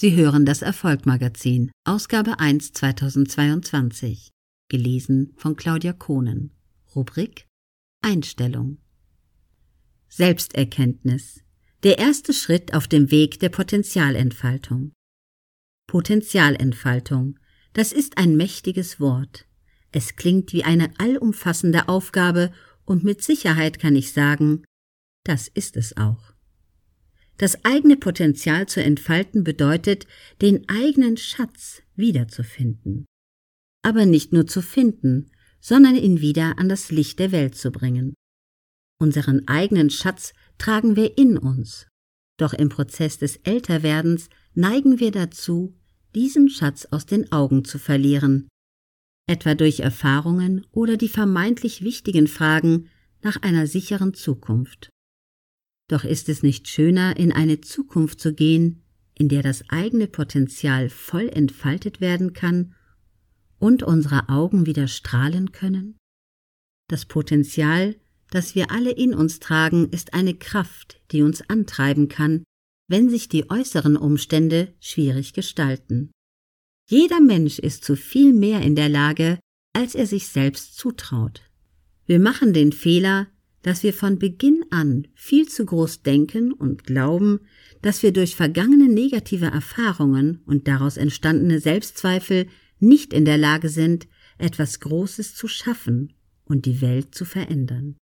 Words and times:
Sie 0.00 0.14
hören 0.14 0.46
das 0.46 0.62
Erfolgmagazin, 0.62 1.72
Ausgabe 1.82 2.38
1 2.38 2.72
2022, 2.72 4.30
gelesen 4.68 5.32
von 5.36 5.56
Claudia 5.56 5.92
Kohnen. 5.92 6.52
Rubrik 6.94 7.48
Einstellung. 8.00 8.78
Selbsterkenntnis. 10.08 11.42
Der 11.82 11.98
erste 11.98 12.32
Schritt 12.32 12.74
auf 12.74 12.86
dem 12.86 13.10
Weg 13.10 13.40
der 13.40 13.48
Potenzialentfaltung. 13.48 14.92
Potenzialentfaltung. 15.88 17.36
Das 17.72 17.90
ist 17.90 18.18
ein 18.18 18.36
mächtiges 18.36 19.00
Wort. 19.00 19.48
Es 19.90 20.14
klingt 20.14 20.52
wie 20.52 20.62
eine 20.62 20.92
allumfassende 20.98 21.88
Aufgabe 21.88 22.52
und 22.84 23.02
mit 23.02 23.24
Sicherheit 23.24 23.80
kann 23.80 23.96
ich 23.96 24.12
sagen, 24.12 24.62
das 25.24 25.48
ist 25.48 25.76
es 25.76 25.96
auch. 25.96 26.37
Das 27.38 27.64
eigene 27.64 27.96
Potenzial 27.96 28.66
zu 28.66 28.82
entfalten 28.82 29.44
bedeutet, 29.44 30.06
den 30.42 30.68
eigenen 30.68 31.16
Schatz 31.16 31.82
wiederzufinden. 31.94 33.06
Aber 33.82 34.06
nicht 34.06 34.32
nur 34.32 34.46
zu 34.46 34.60
finden, 34.60 35.30
sondern 35.60 35.94
ihn 35.94 36.20
wieder 36.20 36.58
an 36.58 36.68
das 36.68 36.90
Licht 36.90 37.18
der 37.20 37.32
Welt 37.32 37.54
zu 37.54 37.70
bringen. 37.70 38.14
Unseren 39.00 39.46
eigenen 39.46 39.90
Schatz 39.90 40.32
tragen 40.58 40.96
wir 40.96 41.16
in 41.16 41.38
uns. 41.38 41.86
Doch 42.38 42.52
im 42.52 42.68
Prozess 42.68 43.18
des 43.18 43.36
Älterwerdens 43.36 44.28
neigen 44.54 44.98
wir 44.98 45.12
dazu, 45.12 45.76
diesen 46.14 46.48
Schatz 46.48 46.86
aus 46.86 47.06
den 47.06 47.30
Augen 47.30 47.64
zu 47.64 47.78
verlieren, 47.78 48.48
etwa 49.28 49.54
durch 49.54 49.80
Erfahrungen 49.80 50.66
oder 50.72 50.96
die 50.96 51.08
vermeintlich 51.08 51.82
wichtigen 51.82 52.26
Fragen 52.26 52.88
nach 53.22 53.42
einer 53.42 53.66
sicheren 53.68 54.14
Zukunft. 54.14 54.90
Doch 55.88 56.04
ist 56.04 56.28
es 56.28 56.42
nicht 56.42 56.68
schöner, 56.68 57.16
in 57.16 57.32
eine 57.32 57.60
Zukunft 57.60 58.20
zu 58.20 58.34
gehen, 58.34 58.82
in 59.14 59.28
der 59.28 59.42
das 59.42 59.68
eigene 59.68 60.06
Potenzial 60.06 60.90
voll 60.90 61.28
entfaltet 61.28 62.00
werden 62.00 62.34
kann 62.34 62.74
und 63.58 63.82
unsere 63.82 64.28
Augen 64.28 64.66
wieder 64.66 64.86
strahlen 64.86 65.50
können? 65.52 65.96
Das 66.88 67.06
Potenzial, 67.06 67.96
das 68.30 68.54
wir 68.54 68.70
alle 68.70 68.90
in 68.90 69.14
uns 69.14 69.40
tragen, 69.40 69.88
ist 69.90 70.14
eine 70.14 70.34
Kraft, 70.34 71.00
die 71.10 71.22
uns 71.22 71.48
antreiben 71.48 72.08
kann, 72.08 72.44
wenn 72.88 73.10
sich 73.10 73.28
die 73.28 73.50
äußeren 73.50 73.96
Umstände 73.96 74.74
schwierig 74.80 75.32
gestalten. 75.32 76.10
Jeder 76.88 77.20
Mensch 77.20 77.58
ist 77.58 77.84
zu 77.84 77.96
viel 77.96 78.32
mehr 78.32 78.62
in 78.62 78.74
der 78.74 78.88
Lage, 78.88 79.38
als 79.74 79.94
er 79.94 80.06
sich 80.06 80.28
selbst 80.28 80.76
zutraut. 80.76 81.42
Wir 82.06 82.18
machen 82.18 82.54
den 82.54 82.72
Fehler, 82.72 83.26
dass 83.68 83.82
wir 83.82 83.92
von 83.92 84.18
Beginn 84.18 84.64
an 84.70 85.06
viel 85.14 85.46
zu 85.46 85.66
groß 85.66 86.00
denken 86.00 86.54
und 86.54 86.84
glauben, 86.84 87.40
dass 87.82 88.02
wir 88.02 88.14
durch 88.14 88.34
vergangene 88.34 88.88
negative 88.88 89.44
Erfahrungen 89.44 90.40
und 90.46 90.66
daraus 90.66 90.96
entstandene 90.96 91.60
Selbstzweifel 91.60 92.46
nicht 92.78 93.12
in 93.12 93.26
der 93.26 93.36
Lage 93.36 93.68
sind, 93.68 94.08
etwas 94.38 94.80
Großes 94.80 95.34
zu 95.34 95.48
schaffen 95.48 96.14
und 96.46 96.64
die 96.64 96.80
Welt 96.80 97.14
zu 97.14 97.26
verändern. 97.26 97.98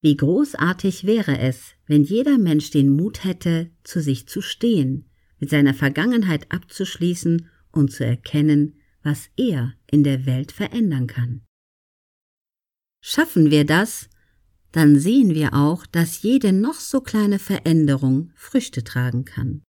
Wie 0.00 0.16
großartig 0.16 1.04
wäre 1.04 1.38
es, 1.38 1.74
wenn 1.86 2.02
jeder 2.02 2.38
Mensch 2.38 2.70
den 2.70 2.88
Mut 2.88 3.24
hätte, 3.24 3.70
zu 3.84 4.00
sich 4.00 4.28
zu 4.28 4.40
stehen, 4.40 5.10
mit 5.40 5.50
seiner 5.50 5.74
Vergangenheit 5.74 6.50
abzuschließen 6.50 7.50
und 7.70 7.92
zu 7.92 8.06
erkennen, 8.06 8.80
was 9.02 9.28
er 9.36 9.74
in 9.90 10.04
der 10.04 10.24
Welt 10.24 10.52
verändern 10.52 11.06
kann. 11.06 11.42
Schaffen 13.02 13.50
wir 13.50 13.66
das, 13.66 14.08
dann 14.72 14.98
sehen 14.98 15.34
wir 15.34 15.54
auch, 15.54 15.86
dass 15.86 16.22
jede 16.22 16.52
noch 16.52 16.80
so 16.80 17.00
kleine 17.00 17.38
Veränderung 17.38 18.30
Früchte 18.34 18.82
tragen 18.82 19.24
kann. 19.24 19.62